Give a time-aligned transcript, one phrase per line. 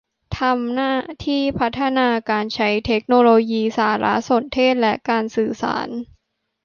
[0.39, 0.93] ทำหน้า
[1.25, 5.87] ที่พัฒนาการใช้เทคโนโลยีสารสนเทศและการสื่อสาร